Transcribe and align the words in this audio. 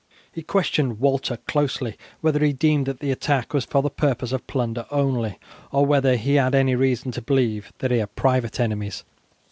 He 0.31 0.41
questioned 0.41 0.99
Walter 0.99 1.37
closely 1.37 1.95
whether 2.21 2.43
he 2.43 2.53
deemed 2.53 2.87
that 2.87 3.01
the 3.01 3.11
attack 3.11 3.53
was 3.53 3.65
for 3.65 3.83
the 3.83 3.91
purpose 3.91 4.31
of 4.31 4.47
plunder 4.47 4.87
only, 4.89 5.37
or 5.71 5.85
whether 5.85 6.15
he 6.15 6.33
had 6.41 6.55
any 6.55 6.73
reason 6.73 7.11
to 7.11 7.21
believe 7.21 7.71
that 7.77 7.91
he 7.91 7.97
had 7.99 8.15
private 8.15 8.59
enemies. 8.59 9.03